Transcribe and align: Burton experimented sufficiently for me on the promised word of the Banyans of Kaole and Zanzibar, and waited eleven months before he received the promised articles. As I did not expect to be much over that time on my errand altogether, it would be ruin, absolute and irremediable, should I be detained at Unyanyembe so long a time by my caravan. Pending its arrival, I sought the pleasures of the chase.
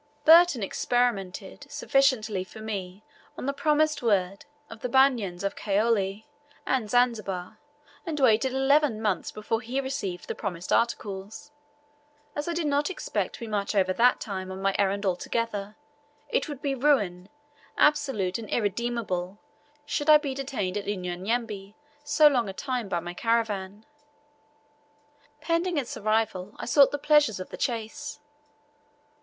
Burton 0.25 0.63
experimented 0.63 1.67
sufficiently 1.71 2.43
for 2.43 2.59
me 2.59 3.03
on 3.37 3.45
the 3.45 3.53
promised 3.53 4.01
word 4.01 4.45
of 4.67 4.79
the 4.79 4.89
Banyans 4.89 5.43
of 5.43 5.55
Kaole 5.55 6.23
and 6.65 6.89
Zanzibar, 6.89 7.59
and 8.03 8.19
waited 8.19 8.51
eleven 8.51 8.99
months 8.99 9.29
before 9.31 9.61
he 9.61 9.79
received 9.79 10.27
the 10.27 10.33
promised 10.33 10.73
articles. 10.73 11.51
As 12.35 12.47
I 12.47 12.53
did 12.53 12.65
not 12.65 12.89
expect 12.89 13.35
to 13.35 13.41
be 13.41 13.47
much 13.47 13.75
over 13.75 13.93
that 13.93 14.19
time 14.19 14.51
on 14.51 14.59
my 14.59 14.73
errand 14.79 15.05
altogether, 15.05 15.75
it 16.29 16.49
would 16.49 16.63
be 16.63 16.73
ruin, 16.73 17.29
absolute 17.77 18.39
and 18.39 18.49
irremediable, 18.49 19.37
should 19.85 20.09
I 20.09 20.17
be 20.17 20.33
detained 20.33 20.77
at 20.77 20.87
Unyanyembe 20.87 21.75
so 22.03 22.27
long 22.27 22.49
a 22.49 22.53
time 22.53 22.89
by 22.89 23.01
my 23.01 23.13
caravan. 23.13 23.85
Pending 25.41 25.77
its 25.77 25.95
arrival, 25.95 26.53
I 26.57 26.65
sought 26.65 26.89
the 26.89 26.97
pleasures 26.97 27.39
of 27.39 27.51
the 27.51 27.55
chase. 27.57 28.19